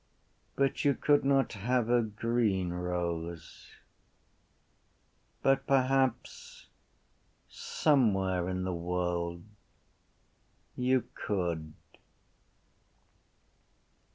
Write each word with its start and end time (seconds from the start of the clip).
But 0.55 0.83
you 0.83 0.95
could 0.95 1.23
not 1.23 1.53
have 1.53 1.87
a 1.87 2.01
green 2.01 2.71
rose. 2.73 3.67
But 5.43 5.67
perhaps 5.67 6.65
somewhere 7.47 8.49
in 8.49 8.63
the 8.63 8.73
world 8.73 9.43
you 10.75 11.03
could. 11.13 11.73